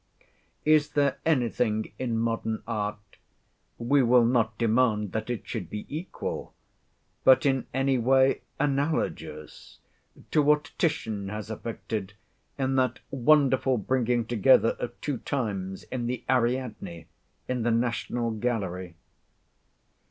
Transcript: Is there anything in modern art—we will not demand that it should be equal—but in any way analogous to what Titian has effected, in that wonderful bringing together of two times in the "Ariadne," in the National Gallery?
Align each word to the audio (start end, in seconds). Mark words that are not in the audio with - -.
Is 0.65 0.93
there 0.93 1.19
anything 1.27 1.91
in 1.99 2.17
modern 2.17 2.63
art—we 2.65 4.01
will 4.01 4.25
not 4.25 4.57
demand 4.57 5.11
that 5.11 5.29
it 5.29 5.47
should 5.47 5.69
be 5.69 5.85
equal—but 5.95 7.45
in 7.45 7.67
any 7.71 7.99
way 7.99 8.41
analogous 8.59 9.77
to 10.31 10.41
what 10.41 10.71
Titian 10.79 11.29
has 11.29 11.51
effected, 11.51 12.13
in 12.57 12.77
that 12.77 12.97
wonderful 13.11 13.77
bringing 13.77 14.25
together 14.25 14.69
of 14.79 14.99
two 15.01 15.19
times 15.19 15.83
in 15.83 16.07
the 16.07 16.23
"Ariadne," 16.27 17.05
in 17.47 17.61
the 17.61 17.69
National 17.69 18.31
Gallery? 18.31 18.95